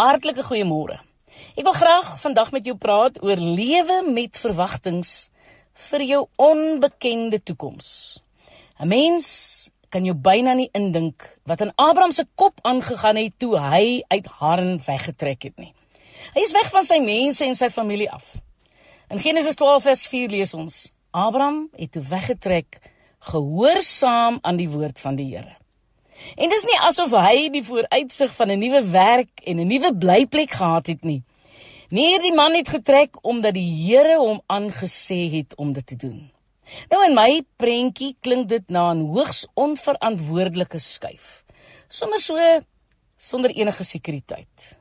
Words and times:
Hartlike 0.00 0.40
goeiemôre. 0.40 0.94
Ek 1.60 1.66
wil 1.66 1.74
graag 1.76 2.06
vandag 2.22 2.54
met 2.54 2.64
jou 2.64 2.72
praat 2.80 3.18
oor 3.20 3.36
lewe 3.36 3.98
met 4.06 4.38
verwagtinge 4.40 5.28
vir 5.90 6.04
jou 6.08 6.20
onbekende 6.40 7.36
toekoms. 7.44 8.22
'n 8.80 8.88
Mens 8.88 9.26
kan 9.92 10.04
jou 10.04 10.14
byna 10.16 10.54
nie 10.56 10.70
indink 10.72 11.28
wat 11.44 11.60
in 11.60 11.72
Abraham 11.76 12.12
se 12.16 12.24
kop 12.34 12.64
aangegaan 12.64 13.20
het 13.20 13.36
toe 13.36 13.58
hy 13.58 14.00
uit 14.08 14.26
Haran 14.40 14.80
weggetrek 14.80 15.42
het 15.42 15.58
nie. 15.58 15.74
Hy 16.32 16.40
is 16.48 16.56
weg 16.56 16.70
van 16.72 16.84
sy 16.84 16.98
mense 17.04 17.44
en 17.44 17.54
sy 17.54 17.68
familie 17.68 18.10
af. 18.10 18.40
In 19.10 19.20
Genesis 19.20 19.56
12 19.56 19.82
vers 19.82 20.06
4 20.06 20.28
lees 20.30 20.54
ons: 20.54 20.92
Abraham 21.10 21.68
het 21.76 21.92
toe 21.92 22.02
weggetrek 22.02 22.80
gehoorsaam 23.18 24.38
aan 24.40 24.56
die 24.56 24.68
woord 24.68 24.98
van 24.98 25.16
die 25.16 25.36
Here. 25.36 25.59
En 26.36 26.48
dis 26.48 26.64
nie 26.64 26.78
asof 26.86 27.10
hy 27.10 27.48
die 27.50 27.64
vooruitsig 27.64 28.34
van 28.36 28.50
'n 28.50 28.58
nuwe 28.58 28.82
werk 28.90 29.40
en 29.44 29.60
'n 29.60 29.66
nuwe 29.66 29.94
blyplek 29.94 30.50
gehad 30.50 30.86
het 30.86 31.04
nie. 31.04 31.22
Nee, 31.88 32.18
die 32.18 32.34
man 32.34 32.54
het 32.54 32.68
getrek 32.68 33.18
omdat 33.22 33.54
die 33.54 33.70
Here 33.86 34.18
hom 34.18 34.42
aangesê 34.46 35.30
het 35.30 35.54
om 35.54 35.72
dit 35.72 35.86
te 35.86 35.96
doen. 35.96 36.30
Nou 36.90 37.00
in 37.04 37.14
my 37.14 37.42
prentjie 37.56 38.16
klink 38.20 38.48
dit 38.48 38.68
na 38.70 38.92
'n 38.92 39.00
hoogs 39.00 39.46
onverantwoordelike 39.54 40.78
skuif. 40.78 41.44
Sommige 41.88 42.20
so 42.20 42.60
sonder 43.16 43.50
enige 43.50 43.84
sekuriteit. 43.84 44.76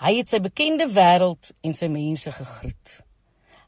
Hy 0.00 0.16
het 0.16 0.28
sy 0.28 0.40
bekende 0.40 0.88
wêreld 0.88 1.52
en 1.60 1.74
sy 1.74 1.86
mense 1.86 2.32
gegroet. 2.32 3.00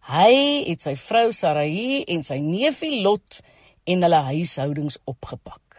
Hy 0.09 0.65
het 0.67 0.81
sy 0.81 0.97
vrou 0.97 1.31
Sarai 1.33 2.03
en 2.09 2.23
sy 2.23 2.41
neefie 2.43 3.03
Lot 3.03 3.41
en 3.85 4.03
hulle 4.03 4.23
huishoudings 4.33 4.99
opgepak. 5.05 5.72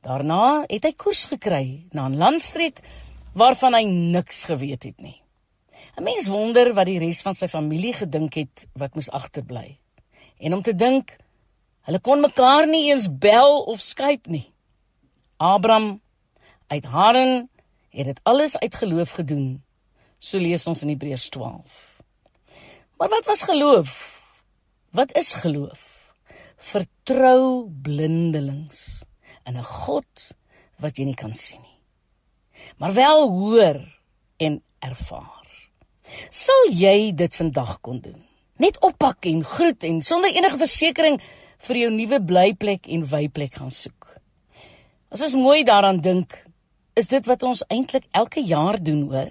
Daarna 0.00 0.64
het 0.64 0.86
hy 0.88 0.92
koers 0.96 1.26
gekry 1.28 1.84
na 1.92 2.08
'n 2.08 2.16
landstreek 2.16 2.80
waarvan 3.36 3.74
hy 3.74 3.84
niks 3.84 4.44
geweet 4.48 4.82
het 4.82 5.00
nie. 5.00 5.20
'n 5.96 6.02
Mens 6.02 6.26
wonder 6.26 6.72
wat 6.74 6.86
die 6.86 6.98
res 6.98 7.20
van 7.20 7.34
sy 7.34 7.48
familie 7.48 7.92
gedink 7.92 8.34
het 8.34 8.66
wat 8.72 8.94
moes 8.94 9.10
agterbly. 9.10 9.78
En 10.38 10.54
om 10.54 10.62
te 10.62 10.74
dink, 10.74 11.16
hulle 11.82 12.00
kon 12.00 12.20
mekaar 12.20 12.66
nie 12.66 12.88
eens 12.90 13.08
bel 13.18 13.62
of 13.62 13.80
Skype 13.80 14.30
nie. 14.30 14.52
Abraham 15.36 16.00
uit 16.66 16.84
Haran 16.84 17.48
het 17.90 18.06
dit 18.06 18.20
alles 18.22 18.58
uit 18.58 18.74
geloof 18.74 19.10
gedoen. 19.10 19.62
So 20.18 20.38
lees 20.38 20.66
ons 20.66 20.82
in 20.82 20.88
Hebreërs 20.88 21.28
12. 21.28 22.00
Maar 22.96 23.08
wat 23.08 23.24
was 23.24 23.42
geloof? 23.42 24.20
Wat 24.90 25.16
is 25.16 25.32
geloof? 25.32 26.14
Vertrou 26.56 27.68
blindelings 27.82 29.04
in 29.46 29.56
'n 29.56 29.64
God 29.64 30.32
wat 30.78 30.96
jy 30.98 31.04
nie 31.04 31.14
kan 31.14 31.34
sien 31.34 31.60
nie. 31.60 31.80
Maar 32.78 32.92
wel 32.92 33.28
hoor 33.28 33.80
en 34.36 34.62
ervaar. 34.78 35.46
Sal 36.30 36.72
jy 36.72 37.12
dit 37.14 37.34
vandag 37.34 37.80
kon 37.80 38.00
doen? 38.00 38.24
Net 38.56 38.78
oppak 38.84 39.24
en 39.24 39.44
groet 39.44 39.84
en 39.84 40.00
sonder 40.00 40.34
enige 40.34 40.58
versekering 40.60 41.20
vir 41.58 41.76
jou 41.76 41.90
nuwe 41.90 42.20
blyplek 42.24 42.88
en 42.88 43.06
wyplek 43.06 43.54
gaan 43.60 43.70
soek. 43.70 44.20
As 45.10 45.22
ons 45.26 45.34
mooi 45.34 45.64
daaraan 45.64 46.00
dink, 46.00 46.34
is 46.94 47.08
dit 47.08 47.26
wat 47.26 47.42
ons 47.42 47.62
eintlik 47.68 48.04
elke 48.12 48.42
jaar 48.44 48.78
doen, 48.82 49.02
hoor. 49.10 49.30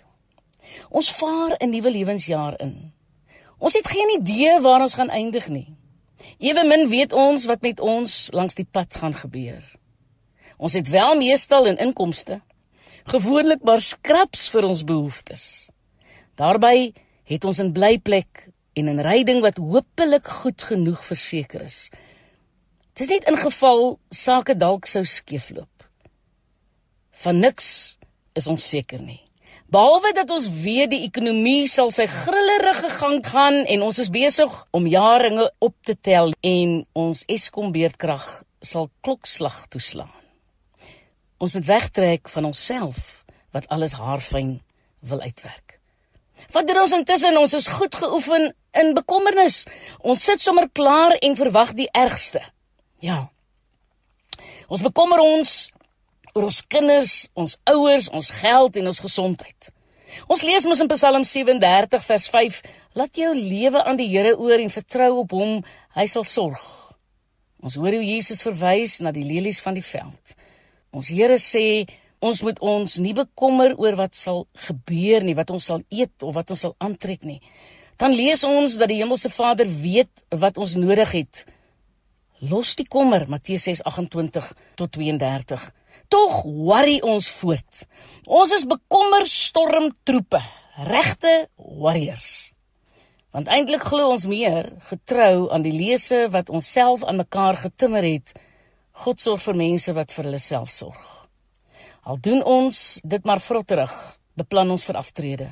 Ons 0.89 1.11
vaar 1.11 1.57
'n 1.59 1.69
nuwe 1.69 1.91
lewensjaar 1.91 2.59
in. 2.59 2.93
Ons 3.59 3.73
het 3.73 3.87
geen 3.87 4.19
idee 4.19 4.59
waar 4.61 4.81
ons 4.81 4.93
gaan 4.93 5.09
eindig 5.09 5.47
nie. 5.47 5.75
Ewemin 6.37 6.87
weet 6.89 7.13
ons 7.13 7.45
wat 7.45 7.61
met 7.61 7.79
ons 7.79 8.29
langs 8.31 8.55
die 8.55 8.67
pad 8.71 8.95
gaan 8.95 9.13
gebeur. 9.13 9.78
Ons 10.59 10.75
het 10.75 10.89
wel 10.91 11.15
meestal 11.15 11.65
in 11.71 11.79
inkomste 11.79 12.41
gewoonlik 13.09 13.63
maar 13.65 13.81
skraps 13.81 14.49
vir 14.53 14.67
ons 14.67 14.83
behoeftes. 14.85 15.43
Daarby 16.37 16.91
het 17.29 17.45
ons 17.45 17.59
'n 17.59 17.71
blyplek 17.71 18.49
en 18.73 18.89
'n 18.89 19.01
ryding 19.01 19.41
wat 19.41 19.57
hopelik 19.57 20.27
goed 20.27 20.61
genoeg 20.61 21.05
verseker 21.05 21.61
is. 21.61 21.89
Dit 22.93 23.09
is 23.09 23.15
net 23.15 23.27
in 23.29 23.37
geval 23.37 23.99
sake 24.09 24.55
dalk 24.55 24.85
sou 24.85 25.05
skeefloop. 25.05 25.89
Van 27.11 27.39
niks 27.39 27.97
is 28.33 28.47
ons 28.47 28.69
seker 28.69 29.01
nie. 29.01 29.21
Behalwe 29.69 30.13
dat 30.13 30.29
ons 30.29 30.49
weet 30.49 30.89
die 30.89 31.03
ekonomie 31.03 31.67
sal 31.67 31.91
sy 31.91 32.05
grillerige 32.05 32.89
gang 32.89 33.27
gaan 33.27 33.65
en 33.65 33.81
ons 33.81 33.99
is 33.99 34.09
besig 34.09 34.67
om 34.71 34.87
jaringe 34.87 35.51
op 35.59 35.75
te 35.81 35.95
tel 36.01 36.33
en 36.41 36.85
ons 36.93 37.23
Eskom 37.27 37.71
beerdkrag 37.71 38.43
sal 38.61 38.89
klokslag 39.01 39.67
toeslaan. 39.67 40.19
Ons 41.39 41.55
moet 41.55 41.65
wegtrek 41.65 42.29
van 42.29 42.49
onsself 42.51 43.23
wat 43.55 43.67
alles 43.71 43.95
haarfyn 43.97 44.59
wil 44.99 45.21
uitwerk. 45.21 45.79
Wat 46.51 46.67
doen 46.67 46.81
ons 46.81 46.95
intussen? 46.95 47.37
Ons 47.37 47.53
is 47.53 47.67
goed 47.67 47.95
geoefen 47.95 48.49
in 48.71 48.93
bekommernis. 48.93 49.63
Ons 49.99 50.23
sit 50.23 50.41
sommer 50.41 50.69
klaar 50.71 51.15
en 51.19 51.35
verwag 51.39 51.73
die 51.77 51.89
ergste. 51.95 52.41
Ja. 52.99 53.29
Ons 54.67 54.83
bekommer 54.85 55.19
ons 55.23 55.71
oor 56.33 56.45
ons 56.45 56.61
kinders, 56.67 57.29
ons 57.33 57.57
ouers, 57.71 58.09
ons 58.13 58.31
geld 58.41 58.79
en 58.79 58.91
ons 58.91 59.03
gesondheid. 59.05 59.71
Ons 60.29 60.43
lees 60.45 60.65
mos 60.65 60.81
in 60.81 60.89
Psalm 60.91 61.23
37 61.25 62.03
vers 62.05 62.27
5: 62.33 62.59
Laat 62.97 63.17
jou 63.17 63.31
lewe 63.35 63.83
aan 63.83 63.97
die 63.99 64.09
Here 64.09 64.35
oor 64.37 64.59
en 64.59 64.73
vertrou 64.73 65.11
op 65.23 65.33
hom, 65.37 65.59
hy 65.95 66.05
sal 66.09 66.25
sorg. 66.27 66.65
Ons 67.59 67.75
hoor 67.79 67.97
hoe 67.97 68.05
Jesus 68.05 68.43
verwys 68.45 68.99
na 69.03 69.11
die 69.15 69.25
lelies 69.27 69.59
van 69.61 69.75
die 69.77 69.85
veld. 69.85 70.35
Ons 70.89 71.11
Here 71.13 71.37
sê 71.37 71.85
ons 72.19 72.41
moet 72.43 72.57
ons 72.65 72.97
nie 72.99 73.13
bekommer 73.15 73.75
oor 73.79 73.95
wat 73.99 74.17
sal 74.17 74.47
gebeur 74.67 75.23
nie, 75.23 75.37
wat 75.37 75.51
ons 75.53 75.69
sal 75.69 75.83
eet 75.93 76.25
of 76.25 76.33
wat 76.35 76.49
ons 76.51 76.65
sal 76.65 76.75
aantrek 76.83 77.23
nie. 77.27 77.39
Dan 77.99 78.15
lees 78.15 78.43
ons 78.47 78.77
dat 78.79 78.89
die 78.91 78.99
Hemelse 79.01 79.29
Vader 79.31 79.69
weet 79.69 80.23
wat 80.41 80.57
ons 80.57 80.75
nodig 80.79 81.13
het. 81.13 81.45
Los 82.39 82.73
die 82.79 82.87
kommer, 82.87 83.27
Matteus 83.27 83.67
6:28 83.67 84.51
tot 84.75 84.91
32. 84.95 85.71
Tog 86.09 86.43
worry 86.43 86.99
ons 87.03 87.27
voort. 87.29 87.85
Ons 88.25 88.51
is 88.55 88.65
bekommer 88.65 89.27
stormtroepe, 89.27 90.41
regte 90.87 91.49
warriors. 91.57 92.51
Want 93.31 93.47
eintlik 93.47 93.83
glo 93.85 94.09
ons 94.09 94.25
meer 94.25 94.71
getrou 94.89 95.51
aan 95.53 95.61
die 95.61 95.75
lese 95.75 96.29
wat 96.33 96.49
ons 96.49 96.71
self 96.71 97.03
aan 97.03 97.21
mekaar 97.21 97.59
getimmer 97.61 98.03
het 98.03 98.33
God 98.99 99.21
sorg 99.21 99.39
vir 99.45 99.55
mense 99.55 99.93
wat 99.95 100.11
vir 100.11 100.27
hulle 100.27 100.41
self 100.43 100.71
sorg. 100.73 101.03
Al 102.03 102.19
doen 102.19 102.41
ons 102.43 102.99
dit 103.03 103.25
maar 103.27 103.39
vrotterig, 103.39 103.93
beplan 104.35 104.71
ons 104.75 104.83
vir 104.83 104.99
aftrede. 104.99 105.47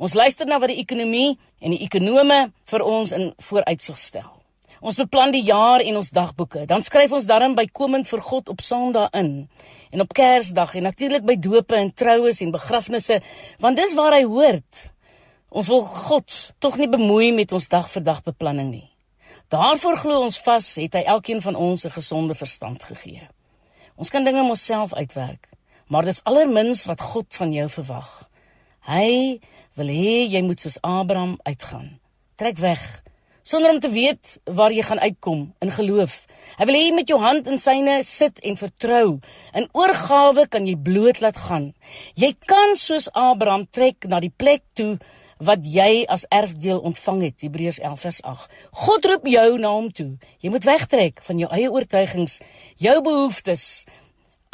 Ons 0.00 0.14
luister 0.16 0.48
na 0.48 0.56
wat 0.60 0.72
die 0.72 0.80
ekonomie 0.80 1.36
en 1.60 1.72
die 1.72 1.82
ekonome 1.84 2.38
vir 2.70 2.84
ons 2.84 3.12
in 3.16 3.30
vooruitsig 3.48 4.00
stel. 4.00 4.32
Ons 4.80 4.98
beplan 5.00 5.32
die 5.32 5.44
jaar 5.44 5.84
en 5.84 6.00
ons 6.00 6.12
dagboeke. 6.12 6.66
Dan 6.68 6.84
skryf 6.84 7.12
ons 7.16 7.28
daarin 7.28 7.56
bykomend 7.56 8.08
vir 8.08 8.24
God 8.24 8.48
op 8.52 8.64
Sondag 8.64 9.12
in 9.16 9.46
en 9.92 10.04
op 10.04 10.12
Kersdag 10.16 10.76
en 10.76 10.88
natuurlik 10.88 11.24
by 11.24 11.36
dope 11.40 11.76
en 11.76 11.92
troues 11.92 12.42
en 12.44 12.52
begrafnisse, 12.52 13.20
want 13.60 13.80
dis 13.80 13.96
waar 13.96 14.16
hy 14.16 14.24
hoort. 14.24 14.90
Ons 15.48 15.68
wil 15.72 15.84
God 15.84 16.40
tog 16.60 16.76
nie 16.80 16.88
bemoei 16.92 17.32
met 17.32 17.52
ons 17.56 17.68
dag 17.72 17.88
vir 17.92 18.04
dag 18.04 18.24
beplanning 18.24 18.72
nie. 18.72 18.88
Daarvoor 19.48 19.96
glo 20.02 20.22
ons 20.26 20.40
vas 20.42 20.64
het 20.74 20.96
hy 20.98 21.04
elkeen 21.06 21.40
van 21.40 21.54
ons 21.54 21.84
'n 21.84 21.94
gesonde 21.94 22.34
verstand 22.34 22.82
gegee. 22.82 23.28
Ons 23.94 24.10
kan 24.10 24.24
dinge 24.24 24.42
mos 24.42 24.64
self 24.64 24.94
uitwerk, 24.94 25.48
maar 25.86 26.04
dis 26.04 26.24
allermins 26.24 26.84
wat 26.84 27.00
God 27.00 27.34
van 27.34 27.52
jou 27.52 27.68
verwag. 27.68 28.28
Hy 28.80 29.40
wil 29.74 29.86
hê 29.86 30.26
jy 30.26 30.42
moet 30.42 30.60
soos 30.60 30.80
Abraham 30.82 31.38
uitgaan. 31.42 32.00
Trek 32.34 32.58
weg 32.58 33.02
sonder 33.42 33.70
om 33.70 33.80
te 33.80 33.90
weet 33.90 34.38
waar 34.44 34.72
jy 34.72 34.82
gaan 34.82 35.00
uitkom 35.00 35.54
in 35.58 35.70
geloof. 35.70 36.26
Hy 36.58 36.64
wil 36.64 36.74
hê 36.74 36.82
jy 36.88 36.94
met 36.94 37.08
jou 37.08 37.18
hand 37.22 37.46
in 37.46 37.58
syne 37.58 38.02
sit 38.02 38.40
en 38.42 38.56
vertrou. 38.56 39.20
In 39.54 39.68
oorgawe 39.72 40.48
kan 40.48 40.66
jy 40.66 40.74
bloot 40.76 41.20
laat 41.20 41.36
gaan. 41.36 41.74
Jy 42.14 42.34
kan 42.46 42.74
soos 42.74 43.06
Abraham 43.12 43.68
trek 43.70 44.08
na 44.10 44.18
die 44.20 44.34
plek 44.36 44.64
toe 44.74 44.98
wat 45.38 45.64
jy 45.64 46.04
as 46.08 46.24
erfdeel 46.32 46.80
ontvang 46.80 47.22
het 47.22 47.44
Hebreërs 47.44 47.78
11 47.84 48.00
vers 48.00 48.20
8 48.22 48.56
God 48.86 49.04
roep 49.04 49.26
jou 49.28 49.58
na 49.60 49.72
hom 49.74 49.90
toe. 49.92 50.16
Jy 50.40 50.50
moet 50.50 50.64
wegtrek 50.64 51.20
van 51.26 51.38
jou 51.38 51.50
eie 51.52 51.70
oortuigings 51.70 52.40
jou 52.80 52.96
behoeftes 53.04 53.84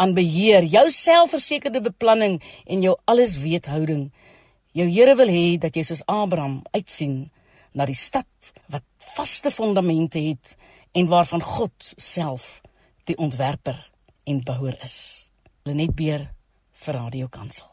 aan 0.02 0.14
beheer 0.14 0.66
jou 0.66 0.84
selfversekerde 0.90 1.82
beplanning 1.84 2.40
en 2.66 2.82
jou 2.82 2.96
allesweethouding. 3.04 4.10
Jou 4.72 4.88
Here 4.88 5.14
wil 5.16 5.30
hê 5.30 5.58
dat 5.60 5.76
jy 5.76 5.84
soos 5.86 6.04
Abraham 6.10 6.62
uitsien 6.72 7.30
na 7.72 7.86
die 7.86 7.98
stad 7.98 8.52
wat 8.72 8.84
vaste 9.14 9.52
fondamente 9.54 10.18
het 10.18 10.56
en 10.96 11.10
waarvan 11.12 11.44
God 11.44 11.92
self 11.96 12.60
die 13.04 13.18
ontwerper 13.18 13.78
en 14.26 14.42
bouer 14.44 14.78
is. 14.82 15.28
Lenet 15.64 15.94
Beer 15.94 16.30
vir 16.72 16.98
Radio 16.98 17.28
Kansel 17.28 17.71